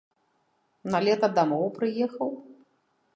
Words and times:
На 0.95 1.01
лета 1.07 1.27
дамоў 1.37 1.65
прыехаў? 1.77 2.29